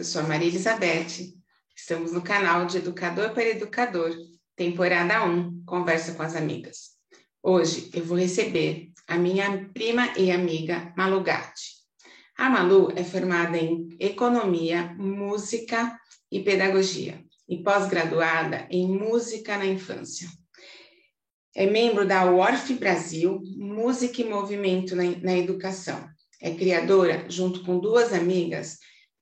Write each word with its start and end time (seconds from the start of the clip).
Eu 0.00 0.04
sou 0.04 0.22
a 0.22 0.24
Maria 0.24 0.48
Elizabeth. 0.48 1.36
Estamos 1.76 2.10
no 2.10 2.22
canal 2.22 2.64
de 2.64 2.78
Educador 2.78 3.34
para 3.34 3.50
Educador, 3.50 4.16
temporada 4.56 5.26
1, 5.26 5.62
Conversa 5.66 6.14
com 6.14 6.22
as 6.22 6.34
Amigas. 6.34 6.92
Hoje 7.42 7.90
eu 7.92 8.02
vou 8.02 8.16
receber 8.16 8.92
a 9.06 9.18
minha 9.18 9.68
prima 9.74 10.10
e 10.16 10.30
amiga 10.30 10.90
Malu 10.96 11.22
Gatti. 11.22 11.84
A 12.38 12.48
Malu 12.48 12.90
é 12.96 13.04
formada 13.04 13.58
em 13.58 13.94
Economia, 14.00 14.94
Música 14.96 15.94
e 16.32 16.40
Pedagogia 16.40 17.22
e 17.46 17.62
pós-graduada 17.62 18.66
em 18.70 18.88
Música 18.88 19.58
na 19.58 19.66
Infância. 19.66 20.30
É 21.54 21.66
membro 21.66 22.06
da 22.06 22.24
UORF 22.24 22.72
Brasil, 22.72 23.42
Música 23.54 24.22
e 24.22 24.24
Movimento 24.24 24.96
na 24.96 25.36
Educação. 25.36 26.08
É 26.40 26.54
criadora, 26.54 27.26
junto 27.28 27.62
com 27.64 27.78
duas 27.78 28.14
amigas, 28.14 28.78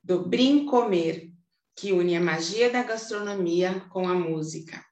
do 0.09 0.27
Brincomer, 0.27 1.31
que 1.77 1.93
une 1.93 2.17
a 2.17 2.21
magia 2.21 2.71
da 2.71 2.83
gastronomia 2.83 3.79
com 3.91 4.09
a 4.09 4.15
música. 4.15 4.83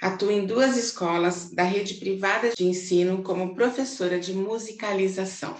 Atua 0.00 0.32
em 0.32 0.46
duas 0.46 0.78
escolas 0.78 1.50
da 1.50 1.62
rede 1.62 1.96
privada 1.96 2.48
de 2.56 2.64
ensino 2.64 3.22
como 3.22 3.54
professora 3.54 4.18
de 4.18 4.32
musicalização. 4.32 5.54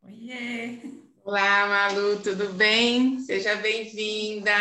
Oiê! 0.00 0.78
Olá, 1.24 1.66
Malu, 1.66 2.20
tudo 2.20 2.52
bem? 2.52 3.18
Seja 3.18 3.56
bem-vinda. 3.56 4.52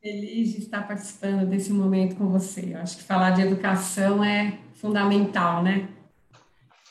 Feliz 0.00 0.52
de 0.52 0.60
estar 0.60 0.86
participando 0.86 1.44
desse 1.50 1.72
momento 1.72 2.14
com 2.14 2.28
você. 2.28 2.72
Eu 2.72 2.78
acho 2.78 2.98
que 2.98 3.02
falar 3.02 3.30
de 3.30 3.42
educação 3.42 4.22
é 4.22 4.60
fundamental, 4.76 5.64
né? 5.64 5.88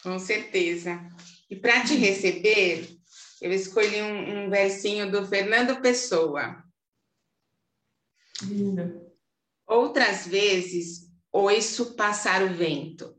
Com 0.04 0.20
certeza. 0.20 1.02
E 1.50 1.56
para 1.56 1.86
te 1.86 1.96
receber, 1.96 2.95
eu 3.42 3.52
escolhi 3.52 4.02
um, 4.02 4.46
um 4.46 4.50
versinho 4.50 5.12
do 5.12 5.26
Fernando 5.26 5.82
Pessoa. 5.82 6.64
Lindo. 8.44 9.06
Outras 9.68 10.28
vezes 10.28 11.10
ouço 11.32 11.96
passar 11.96 12.44
o 12.44 12.54
vento 12.54 13.16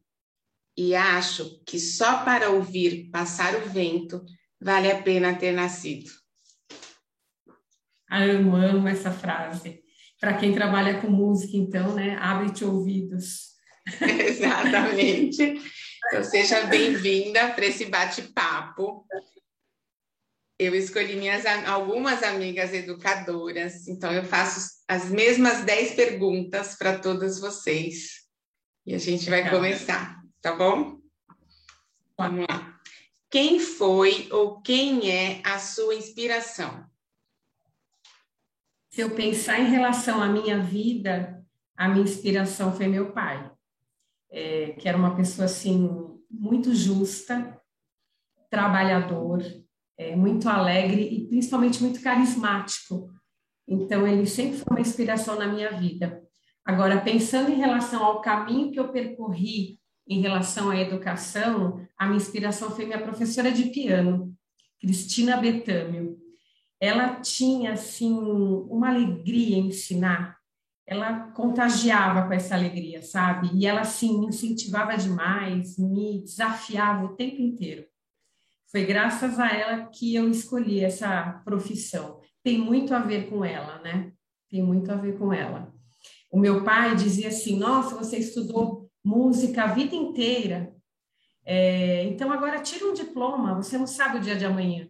e 0.77 0.95
acho 0.95 1.63
que 1.65 1.79
só 1.79 2.25
para 2.25 2.51
ouvir 2.51 3.11
passar 3.11 3.55
o 3.57 3.69
vento 3.69 4.25
vale 4.61 4.91
a 4.91 5.03
pena 5.03 5.35
ter 5.35 5.53
nascido. 5.53 6.11
Ah, 8.09 8.25
eu 8.27 8.55
amo 8.55 8.87
essa 8.87 9.11
frase. 9.11 9.83
Para 10.21 10.35
quem 10.35 10.55
trabalha 10.55 11.01
com 11.01 11.09
música, 11.09 11.57
então, 11.57 11.95
né? 11.95 12.17
Abre-te 12.17 12.65
ouvidos. 12.65 13.55
Exatamente. 14.01 15.61
Então, 16.07 16.23
seja 16.23 16.67
bem-vinda 16.67 17.49
para 17.49 17.67
esse 17.67 17.87
bate-papo 17.87 19.05
eu 20.59 20.75
escolhi 20.75 21.17
minhas 21.17 21.45
algumas 21.67 22.23
amigas 22.23 22.73
educadoras, 22.73 23.87
então 23.87 24.13
eu 24.13 24.25
faço 24.25 24.77
as 24.89 25.11
mesmas 25.11 25.65
10 25.65 25.95
perguntas 25.95 26.77
para 26.77 26.99
todas 26.99 27.41
vocês. 27.41 28.27
E 28.87 28.95
a 28.95 28.99
gente 28.99 29.29
vai 29.29 29.51
começar, 29.51 30.23
tá 30.41 30.55
bom? 30.55 30.99
Vamos 32.19 32.47
lá. 32.49 32.81
Quem 33.31 33.59
foi 33.59 34.29
ou 34.31 34.63
quem 34.63 35.11
é 35.11 35.43
a 35.45 35.59
sua 35.59 35.95
inspiração? 35.95 36.87
Se 38.89 39.03
eu 39.03 39.11
pensar 39.11 39.61
em 39.61 39.69
relação 39.69 40.23
à 40.23 40.29
minha 40.29 40.59
vida, 40.59 41.45
a 41.77 41.87
minha 41.87 42.05
inspiração 42.05 42.75
foi 42.75 42.87
meu 42.87 43.13
pai, 43.13 43.51
é, 44.31 44.73
que 44.79 44.89
era 44.89 44.97
uma 44.97 45.15
pessoa 45.15 45.45
assim 45.45 45.91
muito 46.31 46.75
justa, 46.75 47.61
trabalhador, 48.49 49.43
é, 49.99 50.15
muito 50.15 50.49
alegre 50.49 51.03
e 51.03 51.27
principalmente 51.27 51.83
muito 51.83 52.01
carismático. 52.03 53.11
Então, 53.67 54.07
ele 54.07 54.27
sempre 54.27 54.59
foi 54.59 54.67
uma 54.71 54.81
inspiração 54.81 55.37
na 55.39 55.47
minha 55.47 55.73
vida. 55.73 56.23
Agora, 56.65 57.01
pensando 57.01 57.51
em 57.51 57.57
relação 57.57 58.05
ao 58.05 58.21
caminho 58.21 58.71
que 58.71 58.79
eu 58.79 58.89
percorri 58.89 59.79
em 60.09 60.21
relação 60.21 60.71
à 60.71 60.77
educação, 60.77 61.87
a 61.99 62.07
minha 62.07 62.17
inspiração 62.17 62.71
foi 62.71 62.87
minha 62.87 63.03
professora 63.03 63.51
de 63.51 63.71
piano, 63.71 64.33
Cristina 64.81 65.37
Betâmio. 65.37 66.17
Ela 66.81 67.21
tinha, 67.21 67.73
assim, 67.73 68.13
uma 68.13 68.91
alegria 68.91 69.57
em 69.57 69.69
ensinar. 69.69 70.37
Ela 70.87 71.31
contagiava 71.31 72.27
com 72.27 72.33
essa 72.33 72.55
alegria, 72.55 73.03
sabe? 73.03 73.51
E 73.55 73.67
ela, 73.67 73.81
assim, 73.81 74.21
me 74.21 74.27
incentivava 74.27 74.97
demais, 74.97 75.77
me 75.79 76.23
desafiava 76.23 77.05
o 77.07 77.17
tempo 77.17 77.41
inteiro. 77.41 77.87
Foi 78.77 78.85
graças 78.85 79.41
a 79.41 79.49
ela 79.49 79.87
que 79.87 80.15
eu 80.15 80.29
escolhi 80.29 80.85
essa 80.85 81.41
profissão. 81.47 82.21
Tem 82.43 82.59
muito 82.59 82.93
a 82.93 82.99
ver 82.99 83.31
com 83.31 83.43
ela, 83.43 83.79
né? 83.79 84.13
Tem 84.51 84.63
muito 84.63 84.93
a 84.93 84.97
ver 84.97 85.17
com 85.17 85.33
ela. 85.33 85.73
O 86.31 86.39
meu 86.39 86.63
pai 86.63 86.95
dizia 86.95 87.29
assim: 87.29 87.59
Nossa, 87.59 87.97
você 87.97 88.19
estudou 88.19 88.87
música 89.03 89.65
a 89.65 89.69
vida 89.69 89.95
inteira, 89.95 90.75
é, 91.43 92.05
então 92.05 92.31
agora 92.31 92.61
tira 92.61 92.85
um 92.85 92.93
diploma, 92.93 93.55
você 93.55 93.79
não 93.79 93.87
sabe 93.87 94.19
o 94.19 94.21
dia 94.21 94.37
de 94.37 94.45
amanhã. 94.45 94.87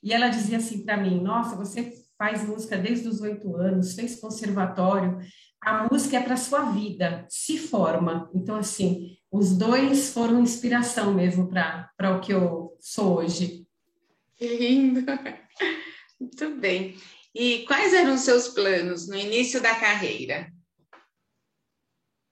E 0.00 0.12
ela 0.12 0.28
dizia 0.28 0.58
assim 0.58 0.84
para 0.84 0.96
mim: 0.96 1.20
Nossa, 1.20 1.56
você 1.56 1.92
faz 2.16 2.46
música 2.46 2.78
desde 2.78 3.08
os 3.08 3.20
oito 3.20 3.56
anos, 3.56 3.94
fez 3.94 4.20
conservatório, 4.20 5.18
a 5.60 5.88
música 5.90 6.18
é 6.18 6.22
para 6.22 6.36
sua 6.36 6.70
vida, 6.70 7.26
se 7.28 7.58
forma. 7.58 8.30
Então, 8.32 8.54
assim, 8.54 9.17
os 9.30 9.56
dois 9.56 10.12
foram 10.12 10.42
inspiração 10.42 11.12
mesmo 11.12 11.48
para 11.48 12.16
o 12.16 12.20
que 12.20 12.32
eu 12.32 12.76
sou 12.80 13.18
hoje. 13.18 13.66
Que 14.36 14.56
lindo! 14.56 15.04
Muito 16.18 16.56
bem. 16.56 16.96
E 17.34 17.64
quais 17.66 17.92
eram 17.92 18.14
os 18.14 18.22
seus 18.22 18.48
planos 18.48 19.06
no 19.08 19.16
início 19.16 19.60
da 19.60 19.74
carreira? 19.74 20.50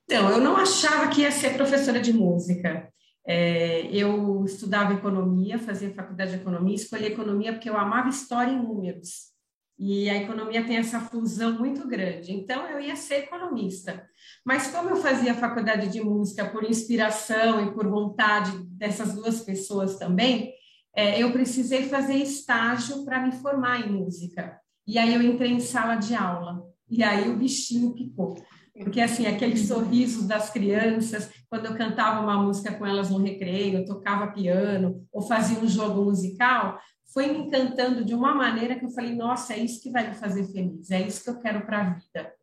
Então, 0.05 0.31
eu 0.31 0.41
não 0.41 0.57
achava 0.57 1.09
que 1.09 1.23
ia 1.23 1.31
ser 1.31 1.55
professora 1.57 2.01
de 2.01 2.13
música. 2.13 2.93
É, 3.27 3.87
eu 3.93 4.45
estudava 4.45 4.95
economia, 4.95 5.59
fazia 5.59 5.93
faculdade 5.93 6.31
de 6.31 6.37
economia, 6.37 6.77
escolhi 6.77 7.07
economia 7.07 7.53
porque 7.53 7.69
eu 7.69 7.77
amava 7.77 8.09
história 8.09 8.53
em 8.53 8.63
números. 8.63 9.36
E 9.79 10.09
a 10.09 10.17
economia 10.17 10.65
tem 10.65 10.79
essa 10.79 11.01
fusão 11.01 11.59
muito 11.59 11.87
grande. 11.87 12.33
Então, 12.33 12.67
eu 12.67 12.81
ia 12.81 12.97
ser 12.97 13.25
economista. 13.25 14.09
Mas, 14.45 14.69
como 14.69 14.89
eu 14.89 14.97
fazia 14.97 15.35
faculdade 15.35 15.89
de 15.89 16.01
música 16.01 16.47
por 16.47 16.65
inspiração 16.65 17.63
e 17.63 17.75
por 17.75 17.87
vontade 17.87 18.53
dessas 18.71 19.15
duas 19.15 19.41
pessoas 19.41 19.99
também, 19.99 20.55
é, 20.95 21.23
eu 21.23 21.31
precisei 21.31 21.89
fazer 21.91 22.15
estágio 22.15 23.05
para 23.05 23.21
me 23.21 23.33
formar 23.33 23.87
em 23.87 23.93
música. 23.93 24.59
E 24.87 24.99
aí, 24.99 25.15
eu 25.15 25.21
entrei 25.21 25.51
em 25.51 25.61
sala 25.61 25.97
de 25.97 26.15
aula. 26.15 26.63
E 26.89 27.03
aí, 27.03 27.29
o 27.29 27.37
bichinho 27.37 27.93
picou. 27.93 28.35
Porque, 28.79 29.01
assim, 29.01 29.27
aqueles 29.27 29.69
sorrisos 29.69 30.27
das 30.27 30.51
crianças, 30.51 31.31
quando 31.51 31.67
eu 31.67 31.77
cantava 31.77 32.21
uma 32.21 32.43
música 32.43 32.73
com 32.73 32.85
elas 32.85 33.11
no 33.11 33.19
recreio, 33.19 33.85
tocava 33.85 34.33
piano, 34.33 35.07
ou 35.13 35.23
fazia 35.23 35.59
um 35.59 35.69
jogo 35.69 36.05
musical, 36.05 36.79
foi 37.13 37.29
me 37.29 37.39
encantando 37.39 38.05
de 38.05 38.15
uma 38.15 38.35
maneira 38.35 38.79
que 38.79 38.85
eu 38.85 38.91
falei, 38.91 39.15
nossa, 39.15 39.55
é 39.55 39.59
isso 39.59 39.83
que 39.83 39.91
vai 39.91 40.09
me 40.09 40.15
fazer 40.15 40.45
feliz, 40.53 40.91
é 40.91 41.01
isso 41.01 41.25
que 41.25 41.31
eu 41.31 41.41
quero 41.41 41.65
para 41.65 41.81
a 41.81 41.91
vida. 41.95 42.35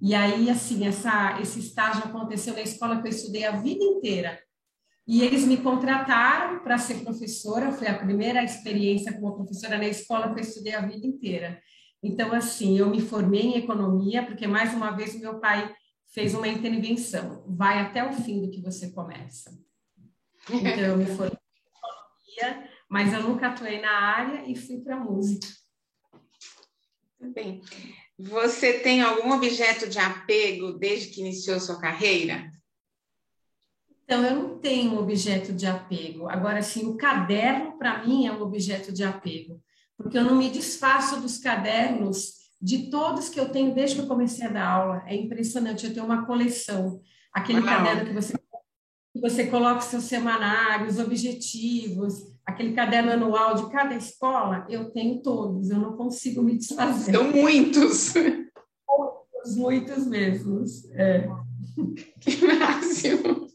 E 0.00 0.14
aí, 0.14 0.50
assim, 0.50 0.86
essa, 0.86 1.40
esse 1.40 1.58
estágio 1.58 2.04
aconteceu 2.04 2.54
na 2.54 2.60
escola 2.60 3.00
que 3.00 3.08
eu 3.08 3.12
estudei 3.12 3.44
a 3.44 3.52
vida 3.52 3.82
inteira. 3.82 4.38
E 5.06 5.22
eles 5.22 5.44
me 5.44 5.56
contrataram 5.58 6.62
para 6.64 6.78
ser 6.78 7.04
professora, 7.04 7.72
foi 7.72 7.86
a 7.86 7.98
primeira 7.98 8.42
experiência 8.42 9.12
como 9.12 9.36
professora 9.36 9.78
na 9.78 9.86
escola 9.86 10.34
que 10.34 10.40
eu 10.40 10.44
estudei 10.44 10.74
a 10.74 10.84
vida 10.84 11.06
inteira. 11.06 11.62
Então, 12.02 12.32
assim, 12.32 12.76
eu 12.78 12.90
me 12.90 13.00
formei 13.00 13.42
em 13.42 13.56
economia, 13.56 14.24
porque 14.24 14.46
mais 14.46 14.74
uma 14.74 14.90
vez 14.90 15.14
o 15.14 15.20
meu 15.20 15.38
pai 15.38 15.72
fez 16.12 16.34
uma 16.34 16.48
intervenção, 16.48 17.44
vai 17.48 17.78
até 17.78 18.04
o 18.04 18.12
fim 18.12 18.42
do 18.42 18.50
que 18.50 18.60
você 18.60 18.90
começa. 18.90 19.50
Então, 20.50 20.84
eu 20.84 20.96
me 20.96 21.06
formei 21.06 21.38
em 21.38 22.44
economia, 22.46 22.70
mas 22.88 23.12
eu 23.12 23.22
nunca 23.22 23.48
atuei 23.48 23.80
na 23.80 23.90
área 23.90 24.50
e 24.50 24.54
fui 24.54 24.78
para 24.80 24.98
música. 24.98 25.46
Bem. 27.20 27.62
Você 28.18 28.80
tem 28.80 29.02
algum 29.02 29.32
objeto 29.32 29.88
de 29.88 29.98
apego 29.98 30.72
desde 30.72 31.08
que 31.08 31.20
iniciou 31.20 31.60
sua 31.60 31.78
carreira? 31.78 32.50
Então, 34.04 34.24
eu 34.24 34.36
não 34.36 34.58
tenho 34.58 34.92
um 34.92 34.98
objeto 34.98 35.52
de 35.52 35.66
apego. 35.66 36.28
Agora, 36.28 36.62
sim, 36.62 36.86
o 36.86 36.96
caderno, 36.96 37.76
para 37.76 38.06
mim, 38.06 38.26
é 38.26 38.32
um 38.32 38.40
objeto 38.40 38.92
de 38.92 39.02
apego, 39.02 39.60
porque 39.96 40.16
eu 40.16 40.24
não 40.24 40.36
me 40.36 40.48
desfaço 40.48 41.20
dos 41.20 41.38
cadernos 41.38 42.36
de 42.62 42.88
todos 42.88 43.28
que 43.28 43.38
eu 43.38 43.50
tenho 43.50 43.74
desde 43.74 43.96
que 43.96 44.02
eu 44.02 44.06
comecei 44.06 44.46
a 44.46 44.50
dar 44.50 44.68
aula. 44.68 45.02
É 45.06 45.14
impressionante, 45.14 45.86
eu 45.86 45.92
tenho 45.92 46.06
uma 46.06 46.24
coleção. 46.24 47.02
Aquele 47.32 47.60
Uau. 47.60 47.68
caderno 47.68 48.06
que 48.06 48.14
você, 48.14 48.38
você 49.28 49.46
coloca 49.46 49.80
seus 49.80 50.04
semanários, 50.04 50.98
objetivos, 50.98 52.32
aquele 52.44 52.72
caderno 52.74 53.10
anual 53.10 53.54
de 53.54 53.70
cada 53.70 53.94
escola, 53.94 54.66
eu 54.68 54.90
tenho 54.90 55.20
todos, 55.22 55.70
eu 55.70 55.78
não 55.78 55.96
consigo 55.96 56.42
me 56.42 56.56
desfazer. 56.56 57.12
São 57.12 57.30
muitos. 57.32 58.14
Muitos, 58.14 59.56
muitos 59.56 60.06
mesmos. 60.06 60.84
É. 60.92 61.28
Que 62.20 62.46
máximo. 62.46 63.46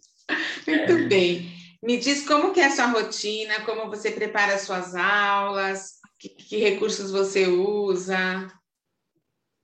Muito 0.67 0.91
é. 0.91 1.07
bem. 1.07 1.51
Me 1.83 1.97
diz 1.97 2.25
como 2.27 2.53
que 2.53 2.59
é 2.59 2.67
a 2.67 2.71
sua 2.71 2.85
rotina, 2.85 3.61
como 3.65 3.89
você 3.89 4.11
prepara 4.11 4.53
as 4.53 4.61
suas 4.61 4.93
aulas, 4.93 5.99
que, 6.21 6.29
que 6.29 6.57
recursos 6.57 7.09
você 7.09 7.47
usa? 7.47 8.47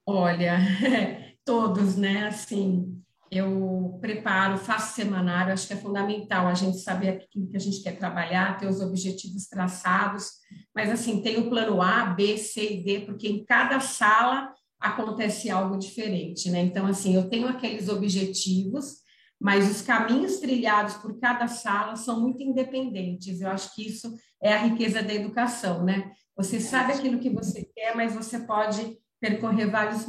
Olha, 0.07 0.57
todos, 1.45 1.95
né? 1.95 2.27
Assim, 2.27 2.99
eu 3.37 3.97
preparo, 4.01 4.57
faço 4.57 4.95
semanário, 4.95 5.53
acho 5.53 5.67
que 5.67 5.73
é 5.73 5.77
fundamental 5.77 6.47
a 6.47 6.53
gente 6.53 6.79
saber 6.79 7.09
aquilo 7.09 7.47
que 7.49 7.57
a 7.57 7.59
gente 7.59 7.81
quer 7.81 7.97
trabalhar, 7.97 8.57
ter 8.57 8.67
os 8.67 8.81
objetivos 8.81 9.47
traçados, 9.47 10.31
mas 10.75 10.89
assim, 10.89 11.21
tem 11.21 11.37
o 11.37 11.49
plano 11.49 11.81
A, 11.81 12.05
B, 12.05 12.37
C 12.37 12.73
e 12.73 12.83
D, 12.83 12.99
porque 13.01 13.27
em 13.27 13.45
cada 13.45 13.79
sala 13.79 14.53
acontece 14.79 15.49
algo 15.49 15.77
diferente, 15.77 16.49
né? 16.51 16.61
Então, 16.61 16.85
assim, 16.85 17.15
eu 17.15 17.29
tenho 17.29 17.47
aqueles 17.47 17.89
objetivos, 17.89 18.97
mas 19.39 19.69
os 19.69 19.81
caminhos 19.81 20.37
trilhados 20.37 20.95
por 20.95 21.19
cada 21.19 21.47
sala 21.47 21.95
são 21.95 22.19
muito 22.19 22.43
independentes. 22.43 23.41
Eu 23.41 23.49
acho 23.49 23.73
que 23.75 23.87
isso 23.87 24.15
é 24.41 24.53
a 24.53 24.63
riqueza 24.63 25.01
da 25.01 25.13
educação, 25.13 25.83
né? 25.83 26.11
Você 26.35 26.59
sabe 26.59 26.93
aquilo 26.93 27.19
que 27.19 27.29
você 27.29 27.67
quer, 27.75 27.95
mas 27.95 28.13
você 28.13 28.39
pode 28.39 28.97
percorrer 29.19 29.69
vários, 29.69 30.05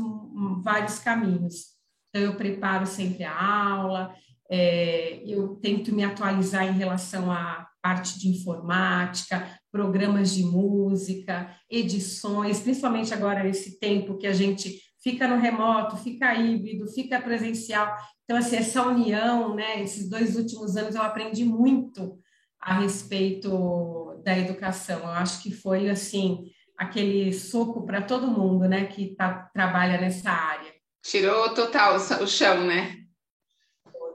vários 0.62 0.98
caminhos. 0.98 1.77
Então, 2.18 2.32
eu 2.32 2.34
preparo 2.34 2.84
sempre 2.84 3.22
a 3.22 3.70
aula, 3.72 4.12
é, 4.50 5.22
eu 5.24 5.54
tento 5.62 5.94
me 5.94 6.02
atualizar 6.02 6.66
em 6.66 6.72
relação 6.72 7.30
à 7.30 7.68
parte 7.80 8.18
de 8.18 8.28
informática, 8.28 9.48
programas 9.70 10.34
de 10.34 10.42
música, 10.42 11.54
edições, 11.70 12.58
principalmente 12.58 13.14
agora 13.14 13.44
nesse 13.44 13.78
tempo 13.78 14.18
que 14.18 14.26
a 14.26 14.32
gente 14.32 14.80
fica 15.00 15.28
no 15.28 15.40
remoto, 15.40 15.96
fica 15.96 16.34
híbrido, 16.34 16.88
fica 16.88 17.20
presencial. 17.20 17.96
Então, 18.24 18.36
assim, 18.36 18.56
essa 18.56 18.82
união, 18.82 19.54
né, 19.54 19.80
esses 19.80 20.10
dois 20.10 20.34
últimos 20.34 20.76
anos 20.76 20.96
eu 20.96 21.02
aprendi 21.02 21.44
muito 21.44 22.18
a 22.60 22.80
respeito 22.80 24.20
da 24.24 24.36
educação. 24.36 24.98
Eu 25.00 25.10
acho 25.10 25.40
que 25.40 25.52
foi, 25.52 25.88
assim, 25.88 26.46
aquele 26.76 27.32
soco 27.32 27.86
para 27.86 28.02
todo 28.02 28.26
mundo, 28.26 28.68
né, 28.68 28.86
que 28.86 29.14
tá, 29.14 29.48
trabalha 29.54 30.00
nessa 30.00 30.30
área. 30.32 30.67
Tirou 31.02 31.54
total 31.54 31.96
o 31.96 32.26
chão, 32.26 32.66
né? 32.66 32.96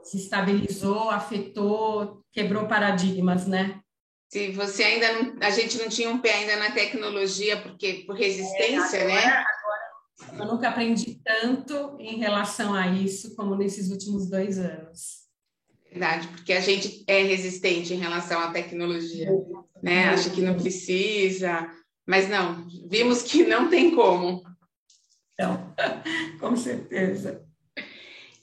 Se 0.02 0.18
estabilizou, 0.18 1.10
afetou, 1.10 2.22
quebrou 2.32 2.66
paradigmas, 2.66 3.46
né? 3.46 3.80
Se 4.28 4.50
você 4.50 4.82
ainda 4.82 5.12
não, 5.12 5.36
a 5.40 5.50
gente 5.50 5.78
não 5.78 5.88
tinha 5.88 6.10
um 6.10 6.18
pé 6.18 6.34
ainda 6.34 6.56
na 6.56 6.72
tecnologia, 6.72 7.56
porque 7.62 8.04
por 8.06 8.16
resistência, 8.16 8.96
é, 8.96 9.02
agora, 9.02 9.14
né? 9.14 9.44
Agora, 10.28 10.44
eu 10.44 10.52
nunca 10.52 10.68
aprendi 10.68 11.20
tanto 11.24 11.96
em 12.00 12.18
relação 12.18 12.74
a 12.74 12.88
isso 12.88 13.34
como 13.36 13.54
nesses 13.54 13.90
últimos 13.90 14.28
dois 14.28 14.58
anos. 14.58 15.24
Verdade, 15.88 16.26
porque 16.28 16.52
a 16.52 16.60
gente 16.60 17.04
é 17.06 17.22
resistente 17.22 17.94
em 17.94 17.98
relação 17.98 18.40
à 18.40 18.50
tecnologia, 18.50 19.30
né? 19.80 20.08
Acha 20.08 20.30
que 20.30 20.42
não 20.42 20.56
precisa, 20.56 21.70
mas 22.04 22.28
não, 22.28 22.66
vimos 22.88 23.22
que 23.22 23.44
não 23.44 23.70
tem 23.70 23.94
como. 23.94 24.42
Então, 25.34 25.74
com 26.40 26.56
certeza. 26.56 27.44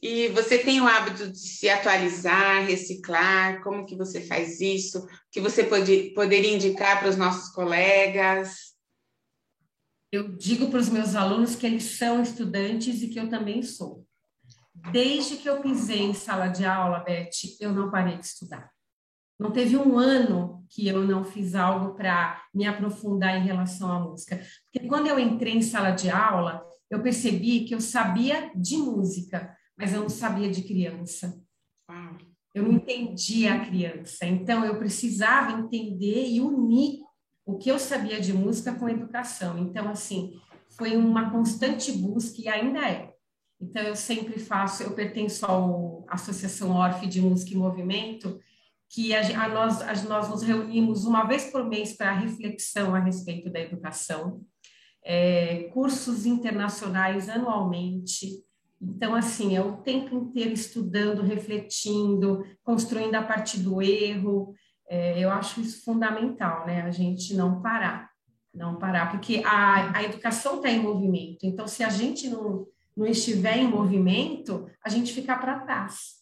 E 0.02 0.30
você 0.30 0.58
tem 0.58 0.82
o 0.82 0.88
hábito 0.88 1.32
de 1.32 1.38
se 1.38 1.70
atualizar, 1.70 2.66
reciclar? 2.66 3.62
Como 3.62 3.86
que 3.86 3.96
você 3.96 4.22
faz 4.22 4.60
isso? 4.60 5.00
O 5.00 5.08
que 5.32 5.40
você 5.40 5.64
pode, 5.64 6.12
poderia 6.16 6.56
indicar 6.56 7.00
para 7.00 7.10
os 7.10 7.16
nossos 7.16 7.54
colegas? 7.54 8.72
Eu 10.12 10.28
digo 10.36 10.70
para 10.70 10.80
os 10.80 10.90
meus 10.90 11.16
alunos 11.16 11.56
que 11.56 11.68
eles 11.68 11.84
são 11.84 12.22
estudantes 12.22 13.02
e 13.02 13.10
que 13.10 13.20
eu 13.20 13.30
também 13.30 13.62
sou. 13.62 14.06
Desde 14.92 15.38
que 15.38 15.48
eu 15.48 15.62
pisei 15.62 16.02
em 16.02 16.14
sala 16.14 16.48
de 16.48 16.66
aula, 16.66 17.00
Beth, 17.00 17.30
eu 17.60 17.72
não 17.72 17.92
parei 17.92 18.18
de 18.18 18.26
estudar. 18.26 18.72
Não 19.40 19.52
teve 19.52 19.78
um 19.78 19.98
ano 19.98 20.66
que 20.70 20.88
eu 20.88 21.02
não 21.02 21.24
fiz 21.24 21.54
algo 21.54 21.94
para 21.94 22.44
me 22.54 22.66
aprofundar 22.66 23.38
em 23.38 23.46
relação 23.46 23.92
à 23.92 24.00
música. 24.00 24.42
Porque 24.72 24.88
quando 24.88 25.08
eu 25.08 25.20
entrei 25.20 25.54
em 25.54 25.62
sala 25.62 25.92
de 25.92 26.10
aula, 26.10 26.66
eu 26.92 27.02
percebi 27.02 27.62
que 27.62 27.74
eu 27.74 27.80
sabia 27.80 28.52
de 28.54 28.76
música, 28.76 29.56
mas 29.78 29.94
eu 29.94 30.02
não 30.02 30.10
sabia 30.10 30.52
de 30.52 30.62
criança. 30.62 31.42
Eu 32.54 32.64
não 32.64 32.74
entendia 32.74 33.54
a 33.54 33.66
criança. 33.66 34.26
Então, 34.26 34.66
eu 34.66 34.78
precisava 34.78 35.58
entender 35.58 36.28
e 36.28 36.42
unir 36.42 37.00
o 37.46 37.58
que 37.58 37.72
eu 37.72 37.80
sabia 37.80 38.20
de 38.20 38.34
música 38.34 38.76
com 38.76 38.90
educação. 38.90 39.58
Então, 39.58 39.88
assim, 39.88 40.34
foi 40.78 40.98
uma 40.98 41.32
constante 41.32 41.94
busca 41.94 42.42
e 42.42 42.50
ainda 42.50 42.86
é. 42.86 43.14
Então, 43.60 43.84
eu 43.84 43.96
sempre 43.96 44.38
faço, 44.38 44.84
eu 44.84 44.92
pertenço 44.92 45.46
à 45.46 46.14
Associação 46.14 46.72
Orfe 46.72 47.08
de 47.08 47.22
Música 47.22 47.54
e 47.54 47.58
Movimento, 47.58 48.38
que 48.90 49.16
a, 49.16 49.46
a 49.46 49.48
nós, 49.48 49.82
a, 49.82 49.94
nós 50.10 50.28
nos 50.28 50.42
reunimos 50.42 51.06
uma 51.06 51.24
vez 51.24 51.46
por 51.46 51.66
mês 51.66 51.94
para 51.94 52.12
reflexão 52.12 52.94
a 52.94 53.00
respeito 53.00 53.50
da 53.50 53.62
educação 53.62 54.42
é, 55.04 55.70
cursos 55.74 56.26
internacionais 56.26 57.30
anualmente. 57.30 58.44
Então, 58.82 59.14
assim, 59.14 59.56
é 59.56 59.62
o 59.62 59.78
tempo 59.78 60.16
inteiro 60.16 60.54
estudando, 60.54 61.22
refletindo, 61.22 62.44
construindo 62.64 63.16
a 63.16 63.22
partir 63.22 63.60
do 63.60 63.82
erro. 63.82 64.56
É, 64.90 65.20
eu 65.20 65.30
acho 65.30 65.62
isso 65.62 65.84
fundamental, 65.84 66.66
né? 66.66 66.82
A 66.82 66.92
gente 66.92 67.34
não 67.36 67.62
parar, 67.62 68.10
não 68.54 68.78
parar, 68.78 69.12
porque 69.12 69.42
a, 69.46 69.98
a 69.98 70.04
educação 70.04 70.58
está 70.58 70.70
em 70.70 70.80
movimento. 70.80 71.46
Então, 71.46 71.68
se 71.68 71.84
a 71.84 71.90
gente 71.90 72.28
não, 72.28 72.66
não 72.98 73.06
estiver 73.06 73.58
em 73.58 73.68
movimento, 73.68 74.68
a 74.84 74.90
gente 74.90 75.14
fica 75.14 75.38
para 75.38 75.60
trás. 75.60 76.22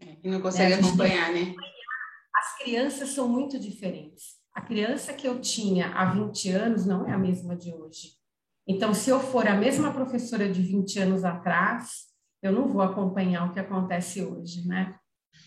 É, 0.00 0.16
e 0.22 0.30
não 0.30 0.40
consegue 0.40 0.74
é, 0.74 0.76
acompanhar, 0.76 1.32
né? 1.32 1.54
As 2.34 2.58
crianças 2.58 3.10
são 3.10 3.28
muito 3.28 3.58
diferentes. 3.58 4.35
A 4.56 4.62
criança 4.62 5.12
que 5.12 5.28
eu 5.28 5.38
tinha 5.38 5.88
há 5.88 6.14
20 6.14 6.48
anos 6.48 6.86
não 6.86 7.06
é 7.06 7.12
a 7.12 7.18
mesma 7.18 7.54
de 7.54 7.74
hoje. 7.74 8.12
Então, 8.66 8.94
se 8.94 9.10
eu 9.10 9.20
for 9.20 9.46
a 9.46 9.54
mesma 9.54 9.92
professora 9.92 10.50
de 10.50 10.62
20 10.62 10.98
anos 10.98 11.24
atrás, 11.24 12.06
eu 12.42 12.52
não 12.52 12.72
vou 12.72 12.80
acompanhar 12.80 13.44
o 13.44 13.52
que 13.52 13.60
acontece 13.60 14.22
hoje, 14.22 14.66
né? 14.66 14.98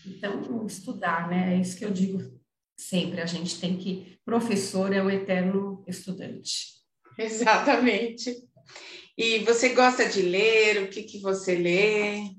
Então, 0.06 0.64
estudar, 0.64 1.28
né? 1.28 1.56
É 1.56 1.60
isso 1.60 1.76
que 1.76 1.84
eu 1.84 1.90
digo 1.90 2.20
sempre. 2.78 3.20
A 3.20 3.26
gente 3.26 3.60
tem 3.60 3.76
que. 3.76 4.16
Professor 4.24 4.92
é 4.92 5.02
o 5.02 5.10
eterno 5.10 5.84
estudante. 5.88 6.76
Exatamente. 7.18 8.32
E 9.18 9.40
você 9.40 9.70
gosta 9.70 10.08
de 10.08 10.22
ler? 10.22 10.84
O 10.84 10.88
que, 10.88 11.02
que 11.02 11.18
você 11.18 11.56
lê? 11.56 12.30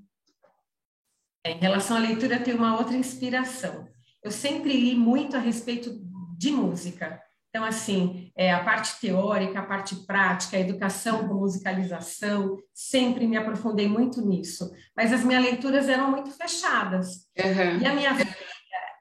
Em 1.45 1.59
relação 1.59 1.97
à 1.97 1.99
leitura, 1.99 2.39
tenho 2.39 2.55
uma 2.55 2.79
outra 2.79 2.95
inspiração. 2.95 3.85
Eu 4.23 4.31
sempre 4.31 4.71
li 4.71 4.95
muito 4.95 5.35
a 5.35 5.39
respeito 5.39 6.09
de 6.41 6.49
música. 6.49 7.21
Então, 7.49 7.63
assim, 7.63 8.31
é, 8.35 8.51
a 8.51 8.63
parte 8.63 8.99
teórica, 8.99 9.59
a 9.59 9.65
parte 9.65 9.95
prática, 10.07 10.57
a 10.57 10.59
educação 10.59 11.27
com 11.27 11.35
musicalização, 11.35 12.57
sempre 12.73 13.27
me 13.27 13.37
aprofundei 13.37 13.87
muito 13.87 14.25
nisso. 14.25 14.71
Mas 14.95 15.13
as 15.13 15.23
minhas 15.23 15.43
leituras 15.43 15.87
eram 15.87 16.09
muito 16.09 16.31
fechadas. 16.31 17.27
Uhum. 17.37 17.79
E 17.79 17.85
a 17.85 17.93
minha 17.93 18.15
filha 18.15 18.35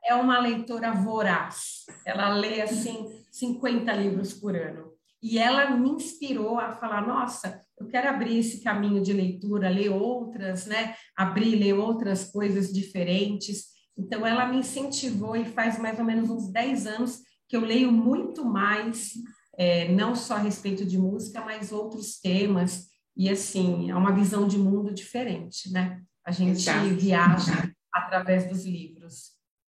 é 0.04 0.14
uma 0.14 0.38
leitora 0.38 0.92
voraz. 0.92 1.86
Ela 2.04 2.34
lê, 2.34 2.60
assim, 2.60 3.08
50 3.30 3.90
livros 3.94 4.34
por 4.34 4.54
ano. 4.54 4.90
E 5.22 5.38
ela 5.38 5.70
me 5.70 5.90
inspirou 5.90 6.58
a 6.58 6.72
falar, 6.72 7.06
nossa, 7.06 7.60
eu 7.78 7.86
quero 7.86 8.08
abrir 8.08 8.38
esse 8.38 8.62
caminho 8.62 9.00
de 9.00 9.12
leitura, 9.12 9.70
ler 9.70 9.90
outras, 9.90 10.66
né? 10.66 10.94
Abrir, 11.16 11.54
ler 11.54 11.74
outras 11.74 12.24
coisas 12.24 12.72
diferentes. 12.72 13.66
Então, 13.96 14.26
ela 14.26 14.46
me 14.46 14.58
incentivou 14.58 15.36
e 15.36 15.44
faz 15.44 15.78
mais 15.78 15.98
ou 15.98 16.04
menos 16.04 16.28
uns 16.28 16.50
10 16.50 16.86
anos 16.86 17.29
que 17.50 17.56
eu 17.56 17.62
leio 17.62 17.90
muito 17.90 18.44
mais, 18.44 19.14
é, 19.58 19.88
não 19.88 20.14
só 20.14 20.36
a 20.36 20.38
respeito 20.38 20.84
de 20.84 20.96
música, 20.96 21.40
mas 21.40 21.72
outros 21.72 22.20
temas. 22.20 22.86
E, 23.16 23.28
assim, 23.28 23.90
é 23.90 23.96
uma 23.96 24.12
visão 24.12 24.46
de 24.46 24.56
mundo 24.56 24.94
diferente, 24.94 25.68
né? 25.72 26.00
A 26.24 26.30
gente 26.30 26.60
Exato. 26.60 26.88
viaja 26.90 27.68
através 27.92 28.48
dos 28.48 28.64
livros. 28.64 29.32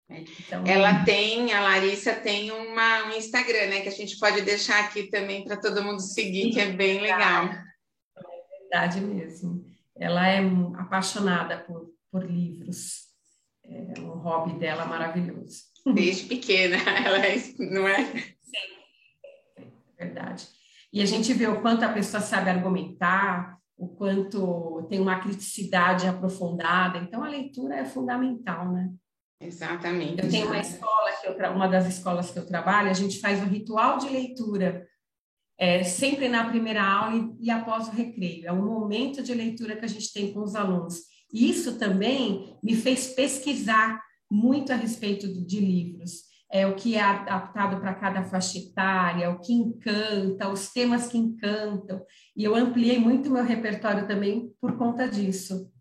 É. 0.09 0.21
Então, 0.21 0.63
Ela 0.65 1.03
tem, 1.03 1.51
a 1.53 1.59
Larissa 1.59 2.15
tem 2.15 2.49
uma, 2.49 3.07
um 3.07 3.17
Instagram, 3.17 3.67
né? 3.67 3.81
Que 3.81 3.89
a 3.89 3.91
gente 3.91 4.17
pode 4.19 4.41
deixar 4.43 4.85
aqui 4.85 5.09
também 5.09 5.43
para 5.43 5.57
todo 5.57 5.83
mundo 5.83 5.99
seguir, 5.99 6.51
que 6.51 6.61
é 6.61 6.71
bem 6.71 7.01
legal. 7.01 7.49
É 7.49 8.61
verdade 8.61 9.01
mesmo. 9.01 9.65
Ela 9.97 10.29
é 10.29 10.39
apaixonada 10.77 11.57
por, 11.57 11.93
por 12.09 12.23
livros. 12.23 13.07
É 13.65 13.99
um 13.99 14.17
hobby 14.19 14.57
dela 14.57 14.85
maravilhoso. 14.85 15.74
Desde 15.93 16.25
pequena, 16.25 16.77
ela 17.05 17.25
é, 17.25 17.35
não 17.59 17.87
é? 17.87 18.05
Sim, 18.41 19.65
verdade. 19.97 20.47
E 20.91 21.01
a 21.01 21.05
gente 21.05 21.33
vê 21.33 21.47
o 21.47 21.61
quanto 21.61 21.83
a 21.83 21.93
pessoa 21.93 22.21
sabe 22.21 22.49
argumentar, 22.49 23.57
o 23.77 23.87
quanto 23.89 24.87
tem 24.89 24.99
uma 24.99 25.19
criticidade 25.19 26.07
aprofundada. 26.07 26.97
Então, 26.97 27.23
a 27.23 27.29
leitura 27.29 27.75
é 27.75 27.85
fundamental, 27.85 28.71
né? 28.71 28.89
Exatamente. 29.39 30.23
Eu 30.23 30.29
tenho 30.29 30.47
uma 30.47 30.59
escola, 30.59 31.11
que 31.21 31.27
eu, 31.27 31.51
uma 31.51 31.67
das 31.67 31.87
escolas 31.87 32.31
que 32.31 32.39
eu 32.39 32.45
trabalho, 32.45 32.89
a 32.89 32.93
gente 32.93 33.19
faz 33.19 33.41
o 33.41 33.45
ritual 33.45 33.97
de 33.97 34.09
leitura 34.09 34.87
é, 35.57 35.83
sempre 35.83 36.27
na 36.27 36.45
primeira 36.45 36.83
aula 36.83 37.15
e, 37.15 37.47
e, 37.47 37.51
após 37.51 37.87
o 37.87 37.91
recreio. 37.91 38.47
É 38.47 38.51
um 38.51 38.65
momento 38.65 39.21
de 39.21 39.33
leitura 39.33 39.75
que 39.75 39.85
a 39.85 39.89
gente 39.89 40.11
tem 40.11 40.33
com 40.33 40.41
os 40.41 40.55
alunos. 40.55 41.01
E 41.33 41.49
isso 41.49 41.77
também 41.77 42.57
me 42.63 42.75
fez 42.75 43.07
pesquisar 43.13 44.01
muito 44.29 44.71
a 44.71 44.75
respeito 44.75 45.27
de 45.27 45.59
livros. 45.59 46.23
É 46.51 46.65
o 46.65 46.75
que 46.75 46.95
é 46.95 47.01
adaptado 47.01 47.81
para 47.81 47.95
cada 47.95 48.23
faixa 48.23 48.57
etária, 48.57 49.29
o 49.29 49.39
que 49.39 49.51
encanta, 49.51 50.49
os 50.49 50.71
temas 50.71 51.07
que 51.07 51.17
encantam. 51.17 52.05
E 52.35 52.43
eu 52.43 52.55
ampliei 52.55 52.99
muito 52.99 53.31
meu 53.31 53.43
repertório 53.43 54.07
também 54.07 54.53
por 54.61 54.77
conta 54.77 55.07
disso. 55.07 55.71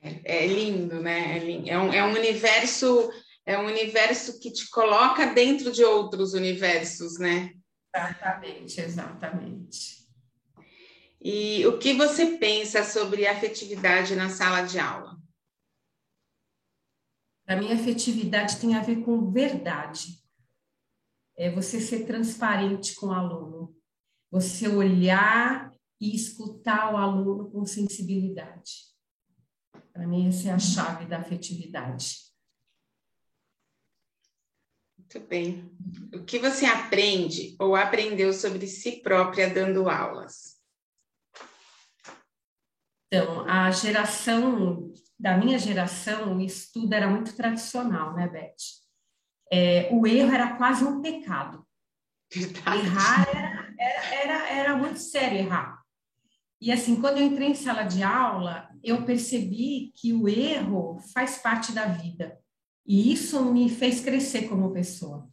É, 0.00 0.42
é 0.42 0.46
lindo, 0.46 1.00
né? 1.00 1.38
É. 1.38 1.68
É, 1.68 1.78
um, 1.78 1.92
é 1.92 2.04
um 2.04 2.12
universo 2.12 3.10
é 3.44 3.58
um 3.58 3.66
universo 3.66 4.38
que 4.38 4.52
te 4.52 4.70
coloca 4.70 5.26
dentro 5.26 5.72
de 5.72 5.82
outros 5.82 6.32
universos, 6.32 7.18
né? 7.18 7.52
Exatamente, 7.94 8.80
exatamente. 8.80 10.02
E 11.20 11.66
o 11.66 11.78
que 11.78 11.92
você 11.92 12.38
pensa 12.38 12.84
sobre 12.84 13.26
afetividade 13.26 14.14
na 14.14 14.28
sala 14.28 14.62
de 14.62 14.78
aula? 14.78 15.16
Para 17.52 17.60
mim, 17.60 17.70
afetividade 17.70 18.58
tem 18.58 18.74
a 18.74 18.80
ver 18.80 19.04
com 19.04 19.30
verdade. 19.30 20.24
É 21.36 21.50
você 21.50 21.82
ser 21.82 22.06
transparente 22.06 22.94
com 22.94 23.08
o 23.08 23.12
aluno. 23.12 23.76
Você 24.30 24.66
olhar 24.68 25.70
e 26.00 26.16
escutar 26.16 26.94
o 26.94 26.96
aluno 26.96 27.50
com 27.50 27.66
sensibilidade. 27.66 28.86
Para 29.92 30.06
mim, 30.06 30.28
essa 30.28 30.48
é 30.48 30.52
a 30.52 30.58
chave 30.58 31.04
da 31.04 31.18
afetividade. 31.18 32.22
Muito 34.96 35.20
bem. 35.20 35.70
O 36.14 36.24
que 36.24 36.38
você 36.38 36.64
aprende 36.64 37.54
ou 37.58 37.76
aprendeu 37.76 38.32
sobre 38.32 38.66
si 38.66 39.02
própria 39.02 39.52
dando 39.52 39.90
aulas? 39.90 40.58
Então, 43.08 43.46
a 43.46 43.70
geração, 43.70 44.90
da 45.22 45.36
minha 45.36 45.56
geração, 45.56 46.36
o 46.36 46.40
estudo 46.40 46.92
era 46.92 47.08
muito 47.08 47.36
tradicional, 47.36 48.12
né, 48.16 48.26
Beth? 48.26 48.56
É, 49.52 49.88
o 49.92 50.04
erro 50.04 50.34
era 50.34 50.56
quase 50.56 50.82
um 50.82 51.00
pecado. 51.00 51.64
Verdade. 52.34 52.78
Errar 52.78 53.28
era, 53.28 53.74
era, 53.78 54.14
era, 54.14 54.48
era 54.50 54.76
muito 54.76 54.98
sério 54.98 55.38
errar. 55.38 55.80
E 56.60 56.72
assim, 56.72 57.00
quando 57.00 57.18
eu 57.18 57.26
entrei 57.26 57.50
em 57.50 57.54
sala 57.54 57.84
de 57.84 58.02
aula, 58.02 58.68
eu 58.82 59.04
percebi 59.04 59.92
que 59.94 60.12
o 60.12 60.28
erro 60.28 60.98
faz 61.14 61.38
parte 61.38 61.70
da 61.70 61.86
vida. 61.86 62.36
E 62.84 63.12
isso 63.12 63.44
me 63.44 63.70
fez 63.70 64.00
crescer 64.00 64.48
como 64.48 64.72
pessoa. 64.72 65.28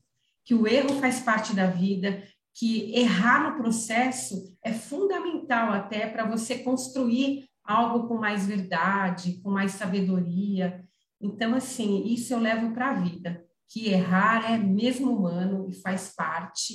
Que 0.46 0.54
o 0.54 0.68
erro 0.68 1.00
faz 1.00 1.20
parte 1.20 1.56
da 1.56 1.66
vida, 1.66 2.24
que 2.54 2.94
errar 2.96 3.50
no 3.50 3.58
processo 3.58 4.56
é 4.64 4.72
fundamental 4.72 5.72
até 5.72 6.06
para 6.06 6.26
você 6.26 6.60
construir 6.60 7.50
algo 7.70 8.08
com 8.08 8.18
mais 8.18 8.48
verdade, 8.48 9.40
com 9.44 9.52
mais 9.52 9.74
sabedoria. 9.74 10.84
Então, 11.22 11.54
assim, 11.54 12.04
isso 12.08 12.34
eu 12.34 12.40
levo 12.40 12.74
para 12.74 12.90
a 12.90 12.94
vida, 12.94 13.46
que 13.70 13.90
errar 13.90 14.52
é 14.52 14.58
mesmo 14.58 15.16
humano 15.16 15.68
e 15.70 15.74
faz 15.74 16.14
parte. 16.16 16.74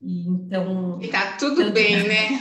E 0.00 0.26
então. 0.26 0.98
E 1.00 1.08
tá 1.08 1.36
tudo 1.36 1.70
bem, 1.70 2.02
né? 2.08 2.40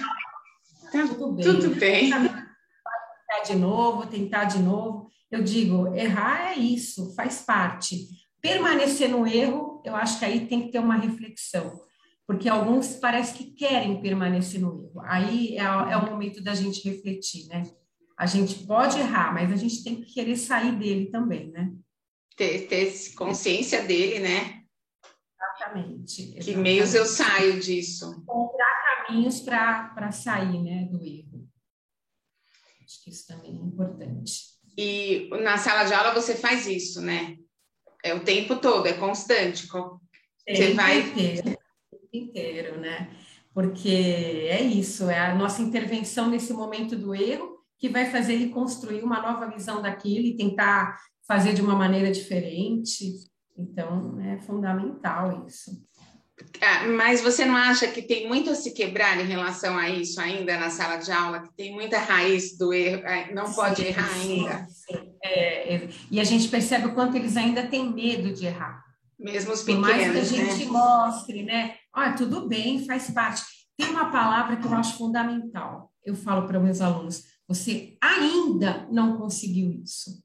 Tá 0.91 1.07
tudo 1.07 1.33
bem. 1.33 1.45
Tudo 1.45 1.75
bem. 1.75 2.09
Tentar 2.09 3.43
de 3.45 3.55
novo, 3.55 4.07
tentar 4.07 4.45
de 4.45 4.59
novo. 4.59 5.07
Eu 5.29 5.43
digo, 5.43 5.93
errar 5.95 6.51
é 6.51 6.55
isso, 6.55 7.13
faz 7.15 7.43
parte. 7.43 8.07
Permanecer 8.41 9.07
no 9.09 9.27
erro, 9.27 9.81
eu 9.85 9.95
acho 9.95 10.17
que 10.17 10.25
aí 10.25 10.47
tem 10.47 10.63
que 10.63 10.71
ter 10.71 10.79
uma 10.79 10.95
reflexão, 10.95 11.79
porque 12.25 12.49
alguns 12.49 12.95
parece 12.95 13.35
que 13.35 13.51
querem 13.51 14.01
permanecer 14.01 14.59
no 14.59 14.83
erro. 14.83 15.01
Aí 15.05 15.55
é, 15.55 15.61
é 15.61 15.97
o 15.97 16.09
momento 16.09 16.43
da 16.43 16.55
gente 16.55 16.89
refletir, 16.89 17.47
né? 17.47 17.63
A 18.21 18.27
gente 18.27 18.67
pode 18.67 18.99
errar, 18.99 19.33
mas 19.33 19.51
a 19.51 19.55
gente 19.55 19.83
tem 19.83 19.99
que 19.99 20.13
querer 20.13 20.37
sair 20.37 20.77
dele 20.77 21.07
também, 21.07 21.49
né? 21.49 21.73
Ter, 22.37 22.67
ter 22.67 23.15
consciência 23.15 23.81
dele, 23.81 24.19
né? 24.19 24.61
Exatamente, 25.35 26.21
exatamente. 26.21 26.43
Que 26.45 26.55
meios 26.55 26.93
eu 26.93 27.03
saio 27.03 27.59
disso? 27.59 28.21
Encontrar 28.21 29.07
caminhos 29.07 29.39
para 29.39 30.11
sair 30.11 30.61
né, 30.61 30.87
do 30.91 31.03
erro. 31.03 31.49
Acho 32.85 33.03
que 33.03 33.09
isso 33.09 33.25
também 33.25 33.55
é 33.55 33.59
importante. 33.59 34.51
E 34.77 35.27
na 35.41 35.57
sala 35.57 35.85
de 35.85 35.93
aula 35.95 36.13
você 36.13 36.35
faz 36.35 36.67
isso, 36.67 37.01
né? 37.01 37.37
É 38.03 38.13
o 38.13 38.23
tempo 38.23 38.57
todo, 38.57 38.85
é 38.85 38.93
constante. 38.93 39.65
Você 39.65 40.75
vai 40.75 40.99
inteiro, 40.99 41.57
inteiro, 42.13 42.79
né? 42.79 43.17
Porque 43.51 44.45
é 44.47 44.61
isso, 44.61 45.09
é 45.09 45.17
a 45.17 45.33
nossa 45.33 45.63
intervenção 45.63 46.29
nesse 46.29 46.53
momento 46.53 46.95
do 46.95 47.15
erro 47.15 47.60
que 47.81 47.89
vai 47.89 48.05
fazer 48.05 48.33
ele 48.33 48.49
construir 48.49 49.01
uma 49.01 49.19
nova 49.19 49.49
visão 49.49 49.81
daquilo 49.81 50.27
e 50.27 50.37
tentar 50.37 50.95
fazer 51.27 51.53
de 51.53 51.61
uma 51.63 51.75
maneira 51.75 52.11
diferente. 52.11 53.11
Então, 53.57 54.21
é 54.21 54.37
fundamental 54.37 55.45
isso. 55.47 55.71
Ah, 56.61 56.87
mas 56.87 57.21
você 57.21 57.43
não 57.43 57.55
acha 57.55 57.87
que 57.87 58.01
tem 58.01 58.27
muito 58.27 58.49
a 58.49 58.55
se 58.55 58.73
quebrar 58.73 59.19
em 59.19 59.27
relação 59.27 59.77
a 59.77 59.89
isso 59.89 60.19
ainda 60.21 60.59
na 60.59 60.69
sala 60.69 60.97
de 60.97 61.11
aula, 61.11 61.41
que 61.41 61.53
tem 61.55 61.73
muita 61.73 61.97
raiz 61.99 62.57
do 62.57 62.73
erro, 62.73 63.03
não 63.33 63.51
pode 63.51 63.81
sim, 63.81 63.87
errar 63.87 64.13
ainda? 64.13 64.67
Sim. 64.69 65.13
É, 65.23 65.75
é, 65.75 65.89
e 66.09 66.19
a 66.19 66.23
gente 66.23 66.47
percebe 66.47 66.87
o 66.87 66.93
quanto 66.93 67.15
eles 67.17 67.37
ainda 67.37 67.67
têm 67.67 67.91
medo 67.91 68.33
de 68.33 68.45
errar. 68.45 68.83
Mesmo 69.19 69.53
os 69.53 69.61
pequenos, 69.61 69.87
Por 69.87 69.97
mais 69.97 70.11
que 70.11 70.17
a 70.17 70.23
gente 70.23 70.65
né? 70.65 70.71
mostre, 70.71 71.43
né? 71.43 71.75
Ah, 71.93 72.13
tudo 72.13 72.47
bem, 72.47 72.85
faz 72.85 73.11
parte. 73.11 73.43
Tem 73.77 73.89
uma 73.89 74.11
palavra 74.11 74.57
que 74.57 74.65
eu 74.65 74.73
acho 74.73 74.97
fundamental. 74.97 75.91
Eu 76.03 76.15
falo 76.15 76.47
para 76.47 76.59
meus 76.59 76.81
alunos: 76.81 77.23
você 77.53 77.97
ainda 77.99 78.87
não 78.89 79.17
conseguiu 79.17 79.71
isso. 79.71 80.23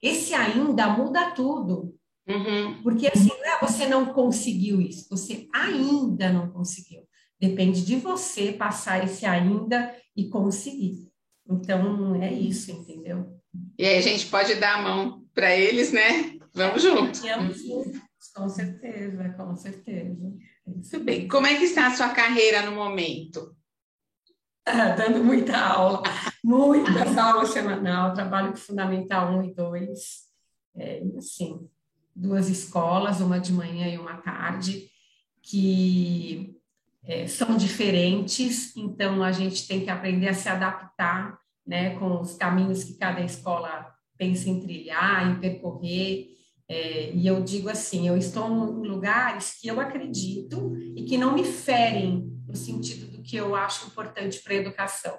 Esse 0.00 0.32
ainda 0.32 0.88
muda 0.88 1.30
tudo. 1.32 1.94
Uhum. 2.26 2.82
Porque 2.82 3.08
assim, 3.08 3.28
não 3.28 3.44
é 3.44 3.60
você 3.60 3.86
não 3.86 4.06
conseguiu 4.06 4.80
isso, 4.80 5.06
você 5.10 5.46
ainda 5.52 6.32
não 6.32 6.50
conseguiu. 6.50 7.02
Depende 7.38 7.84
de 7.84 7.96
você 7.96 8.52
passar 8.52 9.04
esse 9.04 9.26
ainda 9.26 9.94
e 10.16 10.28
conseguir. 10.28 11.08
Então, 11.46 12.22
é 12.22 12.32
isso, 12.32 12.70
entendeu? 12.70 13.38
E 13.78 13.84
aí 13.84 13.98
a 13.98 14.00
gente 14.00 14.26
pode 14.26 14.54
dar 14.54 14.78
a 14.78 14.82
mão 14.82 15.26
para 15.34 15.54
eles, 15.54 15.92
né? 15.92 16.38
Vamos 16.54 16.82
juntos. 16.82 17.20
Com 18.34 18.48
certeza, 18.48 19.28
com 19.36 19.56
certeza. 19.56 20.32
É 20.66 20.70
Muito 20.70 21.00
bem. 21.00 21.28
Como 21.28 21.46
é 21.46 21.58
que 21.58 21.64
está 21.64 21.88
a 21.88 21.94
sua 21.94 22.10
carreira 22.10 22.62
no 22.62 22.72
momento? 22.72 23.54
Dando 24.96 25.24
muita 25.24 25.58
aula, 25.58 26.02
muitas 26.42 27.18
aulas 27.18 27.48
semanal, 27.48 28.14
trabalho 28.14 28.50
com 28.50 28.56
Fundamental 28.56 29.32
1 29.38 29.42
e 29.44 29.54
2. 29.54 30.00
É, 30.76 31.02
assim, 31.18 31.68
duas 32.14 32.48
escolas, 32.48 33.20
uma 33.20 33.40
de 33.40 33.52
manhã 33.52 33.88
e 33.88 33.98
uma 33.98 34.18
tarde, 34.18 34.88
que 35.42 36.54
é, 37.04 37.26
são 37.26 37.56
diferentes, 37.56 38.76
então 38.76 39.22
a 39.22 39.32
gente 39.32 39.66
tem 39.66 39.82
que 39.82 39.90
aprender 39.90 40.28
a 40.28 40.34
se 40.34 40.48
adaptar 40.48 41.38
né, 41.66 41.98
com 41.98 42.20
os 42.20 42.36
caminhos 42.36 42.84
que 42.84 42.94
cada 42.94 43.20
escola 43.20 43.92
pensa 44.16 44.48
em 44.48 44.60
trilhar, 44.60 45.28
em 45.28 45.40
percorrer. 45.40 46.28
É, 46.68 47.12
e 47.12 47.26
eu 47.26 47.42
digo 47.42 47.68
assim: 47.68 48.06
eu 48.06 48.16
estou 48.16 48.48
em 48.48 48.86
lugares 48.86 49.58
que 49.60 49.66
eu 49.66 49.80
acredito 49.80 50.76
e 50.96 51.04
que 51.04 51.18
não 51.18 51.34
me 51.34 51.44
ferem 51.44 52.30
no 52.46 52.54
sentido 52.54 53.11
que 53.22 53.36
eu 53.36 53.54
acho 53.54 53.86
importante 53.86 54.40
para 54.40 54.52
a 54.52 54.56
educação. 54.56 55.18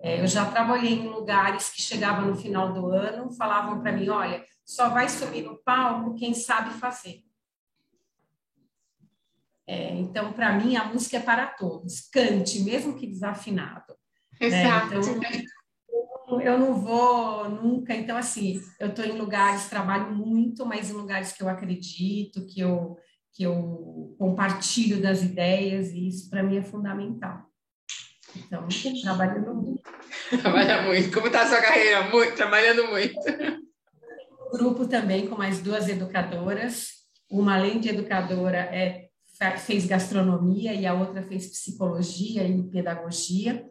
É, 0.00 0.20
eu 0.20 0.26
já 0.26 0.44
trabalhei 0.50 0.94
em 0.94 1.08
lugares 1.08 1.70
que 1.70 1.80
chegavam 1.80 2.26
no 2.26 2.36
final 2.36 2.72
do 2.72 2.86
ano, 2.88 3.32
falavam 3.32 3.80
para 3.80 3.92
mim: 3.92 4.08
olha, 4.08 4.44
só 4.64 4.88
vai 4.88 5.08
subir 5.08 5.42
no 5.42 5.56
palco 5.58 6.14
quem 6.16 6.34
sabe 6.34 6.70
fazer. 6.74 7.22
É, 9.66 9.94
então, 9.94 10.32
para 10.32 10.52
mim, 10.52 10.76
a 10.76 10.84
música 10.84 11.18
é 11.18 11.20
para 11.20 11.46
todos. 11.46 12.00
Cante, 12.10 12.60
mesmo 12.60 12.96
que 12.96 13.06
desafinado. 13.06 13.94
Né? 14.40 14.48
Exato. 14.48 15.18
Né? 15.18 15.44
Então, 16.24 16.40
eu 16.40 16.58
não 16.58 16.74
vou 16.74 17.48
nunca. 17.48 17.94
Então, 17.94 18.16
assim, 18.16 18.60
eu 18.80 18.88
estou 18.88 19.04
em 19.04 19.16
lugares, 19.16 19.68
trabalho 19.68 20.14
muito, 20.14 20.66
mas 20.66 20.90
em 20.90 20.94
lugares 20.94 21.32
que 21.32 21.42
eu 21.42 21.48
acredito, 21.48 22.44
que 22.46 22.60
eu, 22.60 22.98
que 23.34 23.42
eu 23.44 24.14
compartilho 24.18 25.00
das 25.00 25.22
ideias, 25.22 25.90
e 25.90 26.08
isso 26.08 26.28
para 26.28 26.42
mim 26.42 26.56
é 26.58 26.62
fundamental. 26.62 27.46
Então, 28.36 28.66
trabalhando 29.02 29.54
muito. 29.54 29.82
Trabalha 30.40 30.82
muito. 30.82 31.12
Como 31.12 31.26
está 31.26 31.42
a 31.42 31.46
sua 31.46 31.60
carreira? 31.60 32.08
Muito, 32.10 32.34
trabalhando 32.34 32.86
muito 32.88 33.20
grupo 34.52 34.86
também 34.86 35.26
com 35.26 35.36
mais 35.36 35.60
duas 35.60 35.88
educadoras. 35.88 36.88
Uma, 37.30 37.54
além 37.54 37.80
de 37.80 37.88
educadora, 37.88 38.58
é, 38.58 39.08
fez 39.58 39.86
gastronomia 39.86 40.74
e 40.74 40.86
a 40.86 40.92
outra 40.92 41.22
fez 41.22 41.46
psicologia 41.46 42.46
e 42.46 42.62
pedagogia. 42.64 43.66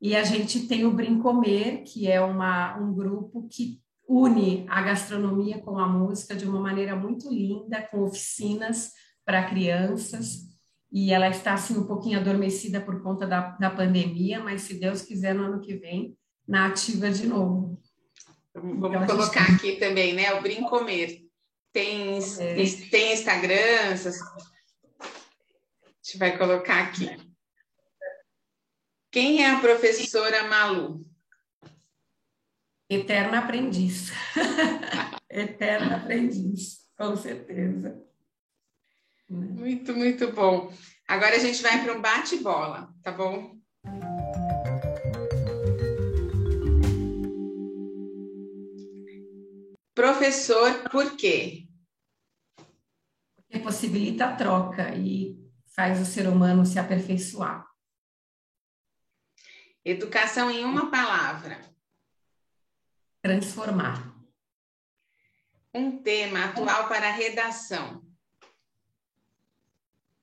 E 0.00 0.14
a 0.14 0.22
gente 0.22 0.66
tem 0.68 0.84
o 0.84 0.92
Brincomer, 0.92 1.82
que 1.84 2.06
é 2.06 2.20
uma, 2.20 2.76
um 2.78 2.94
grupo 2.94 3.48
que 3.48 3.80
une 4.10 4.66
a 4.68 4.82
gastronomia 4.82 5.60
com 5.60 5.78
a 5.78 5.86
música 5.86 6.34
de 6.34 6.44
uma 6.44 6.58
maneira 6.58 6.96
muito 6.96 7.32
linda, 7.32 7.80
com 7.80 8.00
oficinas 8.00 8.90
para 9.24 9.48
crianças. 9.48 10.50
E 10.90 11.12
ela 11.12 11.28
está 11.28 11.54
assim 11.54 11.78
um 11.78 11.86
pouquinho 11.86 12.18
adormecida 12.18 12.80
por 12.80 13.00
conta 13.00 13.24
da, 13.24 13.50
da 13.50 13.70
pandemia, 13.70 14.40
mas 14.40 14.62
se 14.62 14.80
Deus 14.80 15.02
quiser, 15.02 15.32
no 15.32 15.44
ano 15.44 15.60
que 15.60 15.76
vem, 15.76 16.18
na 16.46 16.66
ativa 16.66 17.08
de 17.08 17.28
novo. 17.28 17.80
Vamos 18.52 19.04
então, 19.04 19.16
colocar 19.16 19.46
gente... 19.46 19.54
aqui 19.54 19.76
também, 19.76 20.12
né? 20.12 20.34
O 20.34 20.42
Brincomer. 20.42 21.20
Tem, 21.72 22.18
é. 22.18 22.54
tem 22.90 23.12
Instagram? 23.12 23.92
A 23.92 23.94
gente 26.02 26.18
vai 26.18 26.36
colocar 26.36 26.82
aqui. 26.82 27.16
Quem 29.12 29.44
é 29.44 29.50
a 29.52 29.60
professora 29.60 30.48
Malu? 30.48 31.08
Eterna 32.90 33.38
aprendiz. 33.38 34.10
Eterna 35.30 35.98
aprendiz, 35.98 36.90
com 36.98 37.16
certeza. 37.16 38.04
Muito, 39.28 39.94
muito 39.94 40.32
bom. 40.32 40.72
Agora 41.06 41.36
a 41.36 41.38
gente 41.38 41.62
vai 41.62 41.84
para 41.84 41.96
um 41.96 42.00
bate-bola, 42.02 42.92
tá 43.00 43.12
bom? 43.12 43.56
Professor, 49.94 50.88
por 50.90 51.16
quê? 51.16 51.68
Porque 53.36 53.60
possibilita 53.60 54.24
a 54.24 54.34
troca 54.34 54.96
e 54.96 55.38
faz 55.76 56.00
o 56.00 56.04
ser 56.04 56.26
humano 56.26 56.66
se 56.66 56.80
aperfeiçoar. 56.80 57.64
Educação 59.84 60.50
em 60.50 60.64
uma 60.64 60.90
palavra. 60.90 61.70
Transformar. 63.22 64.14
Um 65.74 66.02
tema 66.02 66.46
atual 66.46 66.88
para 66.88 67.08
a 67.08 67.12
redação. 67.12 68.04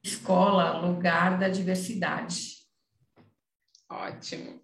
Escola, 0.04 0.80
lugar 0.80 1.38
da 1.38 1.50
diversidade. 1.50 2.66
Ótimo. 3.90 4.62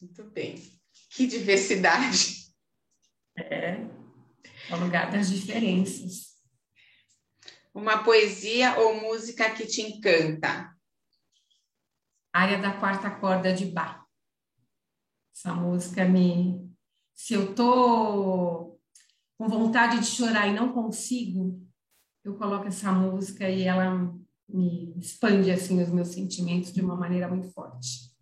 Muito 0.00 0.24
bem. 0.24 0.56
Que 1.10 1.26
diversidade. 1.26 2.46
É, 3.36 3.76
é 4.68 4.74
o 4.74 4.78
lugar 4.78 5.10
das 5.10 5.30
diferenças. 5.30 6.36
Uma 7.74 8.02
poesia 8.02 8.78
ou 8.78 9.00
música 9.00 9.50
que 9.50 9.66
te 9.66 9.82
encanta? 9.82 10.74
Área 12.32 12.58
da 12.58 12.72
quarta 12.78 13.10
corda 13.10 13.52
de 13.52 13.66
Bach. 13.66 14.04
Essa 15.34 15.54
música 15.54 16.04
me. 16.04 16.65
Se 17.16 17.32
eu 17.32 17.54
tô 17.54 18.78
com 19.38 19.48
vontade 19.48 20.00
de 20.00 20.06
chorar 20.06 20.48
e 20.48 20.54
não 20.54 20.70
consigo, 20.70 21.66
eu 22.22 22.36
coloco 22.36 22.68
essa 22.68 22.92
música 22.92 23.48
e 23.48 23.62
ela 23.62 24.14
me 24.46 24.94
expande 24.98 25.50
assim 25.50 25.82
os 25.82 25.88
meus 25.88 26.08
sentimentos 26.08 26.72
de 26.74 26.82
uma 26.82 26.94
maneira 26.94 27.26
muito 27.26 27.50
forte. 27.52 28.14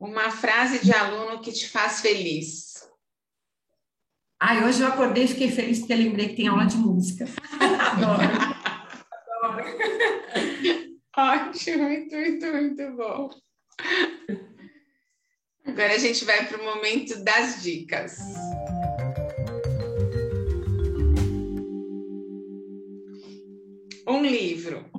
Uma 0.00 0.32
frase 0.32 0.84
de 0.84 0.92
aluno 0.92 1.40
que 1.40 1.52
te 1.52 1.68
faz 1.68 2.00
feliz. 2.00 2.90
Ai, 4.40 4.64
hoje 4.64 4.82
eu 4.82 4.88
acordei 4.88 5.24
e 5.24 5.28
fiquei 5.28 5.50
feliz 5.50 5.78
porque 5.78 5.94
lembrei 5.94 6.30
que 6.30 6.36
tem 6.36 6.48
aula 6.48 6.66
de 6.66 6.76
música. 6.76 7.24
Adoro. 7.92 8.22
Adoro. 9.42 9.64
Ótimo, 11.16 11.84
muito, 11.84 12.16
muito, 12.16 12.46
muito 12.46 12.96
bom. 12.96 13.30
Agora 15.64 15.94
a 15.94 15.98
gente 15.98 16.24
vai 16.24 16.46
para 16.46 16.60
o 16.60 16.64
momento 16.64 17.22
das 17.22 17.62
dicas. 17.62 18.18
Um 24.06 24.22
livro. 24.22 24.90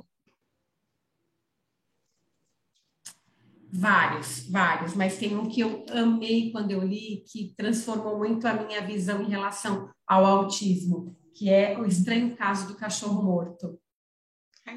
Vários, 3.74 4.48
vários, 4.48 4.94
mas 4.94 5.18
tem 5.18 5.36
um 5.36 5.48
que 5.48 5.60
eu 5.60 5.84
amei 5.90 6.52
quando 6.52 6.70
eu 6.70 6.82
li, 6.82 7.24
que 7.26 7.54
transformou 7.56 8.18
muito 8.18 8.46
a 8.46 8.54
minha 8.54 8.80
visão 8.86 9.22
em 9.22 9.28
relação 9.28 9.90
ao 10.06 10.24
autismo, 10.24 11.16
que 11.34 11.50
é 11.50 11.78
O 11.78 11.86
Estranho 11.86 12.36
Caso 12.36 12.68
do 12.68 12.76
Cachorro 12.76 13.22
Morto. 13.22 13.80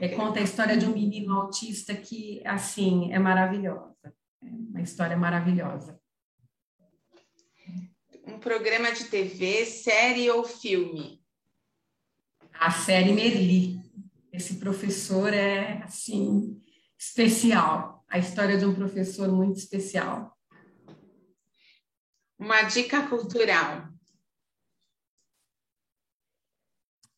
É, 0.02 0.10
conta 0.10 0.40
a 0.40 0.44
história 0.44 0.78
de 0.78 0.86
um 0.86 0.94
menino 0.94 1.34
autista 1.34 1.94
que, 1.94 2.42
assim, 2.46 3.12
é 3.14 3.20
maravilhosa. 3.20 4.14
Uma 4.70 4.82
história 4.82 5.18
maravilhosa. 5.18 6.00
Um 8.26 8.40
programa 8.40 8.92
de 8.92 9.06
TV, 9.06 9.66
série 9.66 10.30
ou 10.30 10.44
filme? 10.44 11.24
A 12.54 12.72
série 12.72 13.14
Merli. 13.14 13.80
Esse 14.32 14.56
professor 14.60 15.34
é, 15.34 15.84
assim, 15.84 16.62
especial 16.98 17.96
a 18.16 18.18
história 18.18 18.58
de 18.58 18.66
um 18.66 18.74
professor 18.74 19.30
muito 19.30 19.58
especial. 19.58 20.38
Uma 22.40 22.64
dica 22.64 23.08
cultural. 23.08 23.90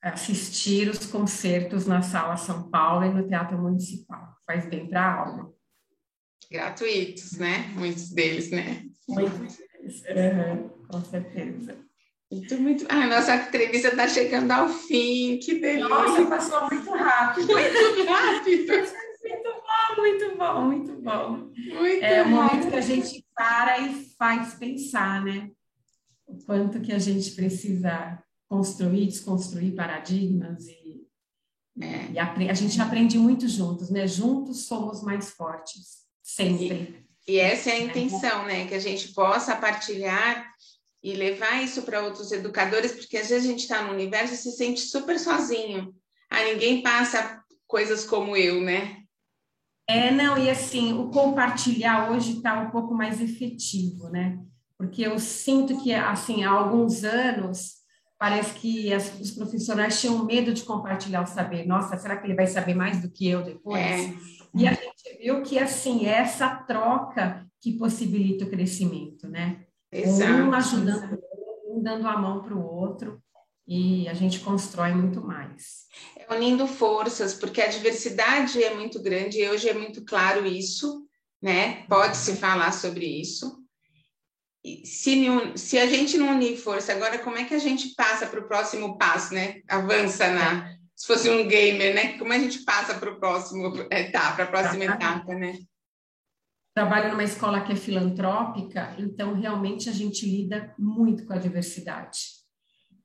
Assistir 0.02 0.90
os 0.90 1.06
concertos 1.06 1.86
na 1.86 2.02
Sala 2.02 2.38
São 2.38 2.70
Paulo 2.70 3.06
e 3.06 3.14
no 3.14 3.28
Teatro 3.28 3.58
Municipal. 3.60 4.36
Faz 4.46 4.68
bem 4.68 4.88
para 4.90 5.02
a 5.02 5.20
alma. 5.20 5.57
Gratuitos, 6.52 7.34
né? 7.34 7.72
Muitos 7.76 8.10
deles, 8.10 8.50
né? 8.52 8.84
Muitos 9.08 9.58
deles, 9.58 10.04
uhum, 10.10 10.70
com 10.88 11.04
certeza. 11.04 11.78
Muito, 12.32 12.60
muito. 12.60 12.86
Ah, 12.90 13.08
nossa 13.08 13.36
entrevista 13.36 13.90
está 13.90 14.08
chegando 14.08 14.52
ao 14.52 14.68
fim, 14.68 15.40
que 15.40 15.60
delícia. 15.60 15.88
Nossa, 15.88 16.26
passou 16.26 16.68
muito 16.70 16.92
rápido. 16.92 17.48
Muito 17.48 18.04
rápido 18.06 19.08
muito 19.98 20.38
bom, 20.38 20.62
muito 20.66 21.02
bom. 21.02 21.32
Muito 21.38 22.04
é 22.04 22.22
o 22.24 22.30
momento 22.30 22.70
que 22.70 22.76
a 22.76 22.82
gente 22.82 23.26
para 23.36 23.80
e 23.80 24.06
faz 24.18 24.54
pensar, 24.56 25.24
né? 25.24 25.50
O 26.26 26.38
quanto 26.46 26.82
que 26.82 26.92
a 26.92 27.00
gente 27.00 27.32
precisa 27.32 28.22
construir, 28.48 29.08
desconstruir 29.08 29.76
paradigmas 29.76 30.66
e, 30.68 31.08
é. 31.82 32.12
e 32.12 32.20
a, 32.20 32.34
a 32.34 32.54
gente 32.54 32.80
aprende 32.82 33.18
muito 33.18 33.48
juntos, 33.48 33.90
né? 33.90 34.08
Juntos 34.08 34.66
somos 34.66 35.02
mais 35.02 35.32
fortes, 35.32 36.07
sempre. 36.28 37.06
E, 37.26 37.34
e 37.36 37.40
essa 37.40 37.70
é 37.70 37.74
a 37.74 37.80
intenção, 37.80 38.46
né? 38.46 38.68
Que 38.68 38.76
a 38.76 38.80
gente 38.80 39.14
possa 39.14 39.56
partilhar 39.56 40.54
e 41.02 41.14
levar 41.14 41.64
isso 41.64 41.84
para 41.84 42.04
outros 42.04 42.32
educadores, 42.32 42.92
porque 42.92 43.18
às 43.18 43.30
vezes 43.30 43.46
a 43.46 43.50
gente 43.50 43.62
está 43.62 43.84
no 43.84 43.94
universo 43.94 44.34
e 44.34 44.38
se 44.38 44.52
sente 44.52 44.82
super 44.82 45.18
sozinho. 45.18 45.96
Ah, 46.30 46.44
ninguém 46.44 46.82
passa 46.82 47.42
coisas 47.66 48.04
como 48.04 48.36
eu, 48.36 48.62
né? 48.62 49.04
É, 49.90 50.12
não, 50.12 50.38
e 50.38 50.50
assim, 50.50 50.94
o 50.94 51.10
compartilhar 51.10 52.12
hoje 52.12 52.38
está 52.38 52.60
um 52.60 52.72
pouco 52.72 52.94
mais 52.94 53.22
efetivo, 53.22 54.10
né? 54.10 54.38
Porque 54.78 55.02
eu 55.02 55.18
sinto 55.18 55.82
que, 55.82 55.94
assim, 55.94 56.44
há 56.44 56.52
alguns 56.52 57.06
anos, 57.06 57.77
parece 58.18 58.54
que 58.56 58.94
as, 58.94 59.20
os 59.20 59.32
profissionais 59.32 60.00
tinham 60.00 60.26
medo 60.26 60.54
de 60.54 60.64
compartilhar 60.64 61.22
o 61.22 61.28
saber. 61.28 61.66
Nossa, 61.66 61.98
será 61.98 62.18
que 62.18 62.28
ele 62.28 62.36
vai 62.36 62.48
saber 62.48 62.76
mais 62.76 63.02
do 63.02 63.10
que 63.10 63.28
eu 63.28 63.44
depois? 63.44 63.82
É. 63.82 64.14
E 64.56 64.68
a 64.68 64.74
gente 64.74 65.18
viu 65.22 65.44
que, 65.44 65.60
assim, 65.60 66.06
é 66.06 66.14
essa 66.14 66.50
troca 66.50 67.46
que 67.62 67.78
possibilita 67.78 68.46
o 68.46 68.50
crescimento, 68.50 69.28
né? 69.28 69.66
Exato. 69.92 70.44
Um 70.44 70.54
ajudando, 70.54 71.20
um 71.68 71.82
dando 71.82 72.08
a 72.08 72.18
mão 72.18 72.42
para 72.42 72.56
o 72.56 72.66
outro 72.66 73.22
e 73.68 74.08
a 74.08 74.14
gente 74.14 74.40
constrói 74.40 74.94
muito 74.94 75.22
mais. 75.22 75.86
É 76.16 76.34
unindo 76.34 76.66
forças, 76.66 77.34
porque 77.34 77.62
a 77.62 77.68
diversidade 77.68 78.64
é 78.64 78.74
muito 78.74 79.02
grande 79.02 79.40
e 79.40 79.50
hoje 79.50 79.68
é 79.68 79.74
muito 79.74 80.04
claro 80.06 80.46
isso, 80.46 81.06
né? 81.42 81.84
Pode-se 81.88 82.38
falar 82.38 82.72
sobre 82.72 83.06
isso. 83.06 83.62
Se, 84.84 85.26
se 85.56 85.78
a 85.78 85.88
gente 85.88 86.18
não 86.18 86.36
unir 86.36 86.58
força, 86.58 86.92
agora 86.92 87.20
como 87.20 87.38
é 87.38 87.44
que 87.46 87.54
a 87.54 87.60
gente 87.60 87.94
passa 87.96 88.28
para 88.28 88.40
o 88.40 88.48
próximo 88.48 88.98
passo, 88.98 89.34
né? 89.34 89.62
Avança 89.68 90.32
na. 90.32 90.76
Se 90.96 91.06
fosse 91.06 91.30
um 91.30 91.48
gamer, 91.48 91.94
né? 91.94 92.18
Como 92.18 92.34
a 92.34 92.40
gente 92.40 92.64
passa 92.64 92.96
para 92.96 93.12
o 93.12 93.20
próximo 93.20 93.68
etapa, 93.92 94.36
para 94.36 94.44
a 94.44 94.48
próxima 94.48 94.86
etapa, 94.86 95.34
né? 95.36 95.60
Trabalho 96.74 97.10
numa 97.10 97.24
escola 97.24 97.62
que 97.62 97.74
é 97.74 97.76
filantrópica, 97.76 98.96
então 99.00 99.34
realmente 99.34 99.90
a 99.90 99.94
gente 99.94 100.26
lida 100.26 100.74
muito 100.78 101.26
com 101.26 101.34
a 101.34 101.38
diversidade 101.38 102.38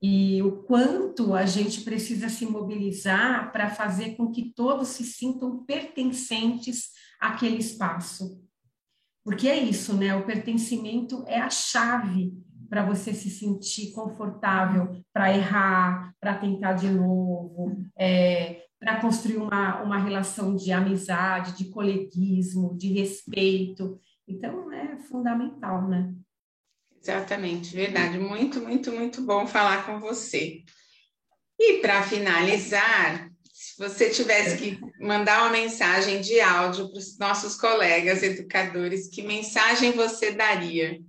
e 0.03 0.43
o 0.43 0.65
quanto 0.65 1.33
a 1.33 1.47
gente 1.47 1.83
precisa 1.83 2.29
se 2.29 2.45
mobilizar 2.45 3.53
para 3.53 3.71
fazer 3.71 4.17
com 4.17 4.33
que 4.33 4.53
todos 4.53 4.89
se 4.89 5.05
sintam 5.05 5.65
pertencentes 5.65 6.91
àquele 7.21 7.59
espaço. 7.59 8.42
Porque 9.25 9.49
é 9.49 9.57
isso, 9.57 9.95
né? 9.95 10.15
O 10.15 10.27
pertencimento 10.27 11.25
é 11.27 11.39
a 11.39 11.51
chave 11.51 12.33
para 12.69 12.85
você 12.85 13.13
se 13.13 13.29
sentir 13.29 13.93
confortável, 13.93 15.05
para 15.13 15.37
errar, 15.37 16.15
para 16.19 16.39
tentar 16.39 16.73
de 16.73 16.89
novo, 16.89 17.77
é, 17.99 18.63
para 18.81 19.01
construir 19.01 19.37
uma, 19.37 19.83
uma 19.83 19.99
relação 19.99 20.57
de 20.57 20.73
amizade, 20.73 21.57
de 21.57 21.67
coleguismo, 21.67 22.77
de 22.77 22.93
respeito. 22.95 24.01
Então, 24.27 24.73
é 24.73 24.97
fundamental, 25.03 25.87
né? 25.87 26.15
Exatamente, 27.01 27.77
verdade. 27.77 28.19
Muito, 28.19 28.61
muito, 28.61 28.91
muito 28.91 29.23
bom 29.23 29.47
falar 29.47 29.85
com 29.85 30.01
você. 30.01 30.63
E 31.59 31.79
para 31.79 32.03
finalizar, 32.03 33.32
você 33.83 34.11
tivesse 34.11 34.57
que 34.59 34.79
mandar 35.05 35.43
uma 35.43 35.51
mensagem 35.51 36.21
de 36.21 36.41
áudio 36.41 36.89
para 36.89 36.99
os 36.99 37.19
nossos 37.19 37.57
colegas 37.57 38.23
educadores, 38.23 39.09
que 39.09 39.23
mensagem 39.23 39.91
você 39.91 40.31
daria? 40.31 41.01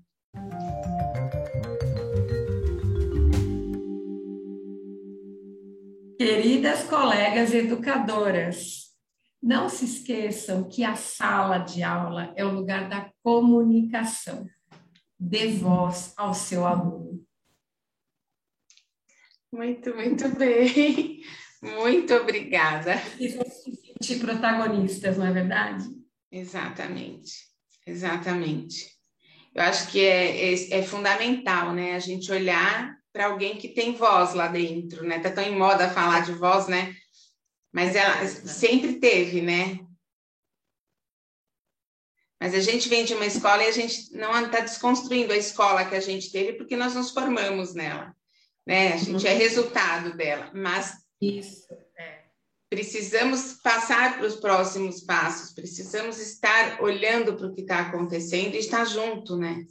Queridas 6.17 6.83
colegas 6.85 7.53
educadoras, 7.53 8.91
não 9.39 9.69
se 9.69 9.85
esqueçam 9.85 10.67
que 10.67 10.83
a 10.83 10.95
sala 10.95 11.59
de 11.59 11.83
aula 11.83 12.33
é 12.35 12.43
o 12.43 12.55
lugar 12.55 12.89
da 12.89 13.07
comunicação. 13.21 14.47
Dê 15.19 15.49
voz 15.49 16.11
ao 16.17 16.33
seu 16.33 16.65
aluno. 16.65 17.23
Muito, 19.51 19.93
muito 19.93 20.27
bem. 20.29 21.21
Muito 21.63 22.13
obrigada. 22.13 22.95
E 23.17 23.29
se 23.29 23.39
sentir 23.41 24.19
protagonistas, 24.19 25.17
não 25.17 25.25
é 25.25 25.31
verdade? 25.31 25.85
Exatamente, 26.29 27.31
exatamente. 27.87 28.91
Eu 29.55 29.63
acho 29.63 29.89
que 29.89 30.03
é, 30.03 30.53
é, 30.53 30.79
é 30.79 30.83
fundamental, 30.83 31.71
né? 31.73 31.95
A 31.95 31.99
gente 31.99 32.31
olhar 32.31 32.97
para 33.13 33.27
alguém 33.27 33.55
que 33.55 33.69
tem 33.69 33.95
voz 33.95 34.33
lá 34.33 34.47
dentro, 34.47 35.05
né? 35.05 35.19
Tá 35.19 35.31
tão 35.31 35.43
em 35.43 35.55
moda 35.55 35.89
falar 35.89 36.25
de 36.25 36.33
voz, 36.33 36.67
né? 36.67 36.93
Mas 37.71 37.95
ela 37.95 38.25
sempre 38.27 38.99
teve, 38.99 39.41
né? 39.41 39.79
Mas 42.41 42.53
a 42.53 42.59
gente 42.59 42.89
vem 42.89 43.05
de 43.05 43.13
uma 43.13 43.25
escola 43.25 43.63
e 43.63 43.67
a 43.67 43.71
gente 43.71 44.11
não 44.11 44.37
está 44.45 44.59
desconstruindo 44.59 45.31
a 45.31 45.37
escola 45.37 45.85
que 45.85 45.95
a 45.95 46.01
gente 46.01 46.29
teve 46.29 46.53
porque 46.53 46.75
nós 46.75 46.93
nos 46.93 47.11
formamos 47.11 47.73
nela, 47.73 48.13
né? 48.67 48.93
A 48.93 48.97
gente 48.97 49.25
é 49.25 49.31
uhum. 49.31 49.37
resultado 49.37 50.17
dela, 50.17 50.51
mas 50.53 51.02
isso 51.29 51.67
é. 51.97 52.23
precisamos 52.69 53.53
passar 53.61 54.17
para 54.17 54.27
os 54.27 54.35
próximos 54.35 55.01
passos, 55.01 55.53
precisamos 55.53 56.19
estar 56.19 56.81
olhando 56.81 57.35
para 57.35 57.47
o 57.47 57.53
que 57.53 57.61
está 57.61 57.79
acontecendo 57.79 58.55
e 58.55 58.59
estar 58.59 58.85
junto, 58.85 59.37
né? 59.37 59.65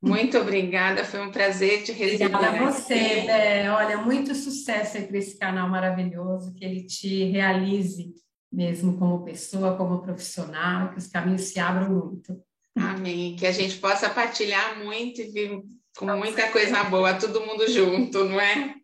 Muito 0.00 0.36
obrigada, 0.38 1.04
foi 1.04 1.20
um 1.20 1.32
prazer 1.32 1.82
te 1.82 1.92
receber. 1.92 2.34
Obrigada 2.34 2.60
a 2.60 2.70
você, 2.70 3.22
Bé. 3.22 3.70
Olha, 3.70 3.98
muito 3.98 4.34
sucesso 4.34 4.96
aí 4.96 5.06
para 5.06 5.18
esse 5.18 5.38
canal 5.38 5.68
maravilhoso, 5.68 6.54
que 6.54 6.64
ele 6.64 6.84
te 6.84 7.24
realize 7.24 8.14
mesmo 8.50 8.98
como 8.98 9.24
pessoa, 9.24 9.76
como 9.76 10.02
profissional, 10.02 10.90
que 10.90 10.98
os 10.98 11.06
caminhos 11.06 11.42
se 11.42 11.60
abram 11.60 11.90
muito. 11.90 12.40
Amém. 12.74 13.36
Que 13.36 13.46
a 13.46 13.52
gente 13.52 13.76
possa 13.78 14.08
partilhar 14.08 14.82
muito 14.82 15.20
e 15.20 15.30
vir 15.30 15.62
com 15.98 16.06
muita 16.16 16.48
coisa 16.50 16.84
boa, 16.84 17.14
todo 17.14 17.44
mundo 17.44 17.68
junto, 17.68 18.24
não 18.24 18.40
é? 18.40 18.74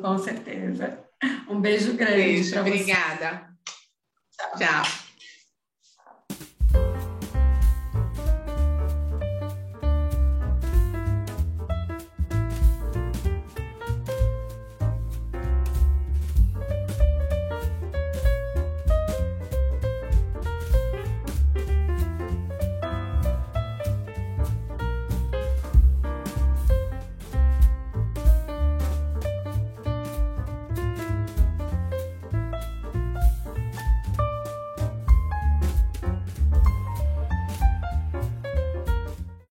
Com 0.00 0.18
certeza. 0.18 0.98
Um 1.48 1.60
beijo 1.60 1.92
grande. 1.92 2.16
Beijo, 2.16 2.58
obrigada. 2.58 3.50
Tchau. 4.32 4.58
Tchau. 4.58 5.05